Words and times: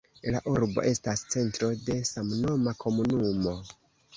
La 0.35 0.39
urbo 0.53 0.85
estas 0.91 1.21
centro 1.35 1.69
de 1.91 1.99
samnoma 2.13 2.75
komunumo. 2.85 3.55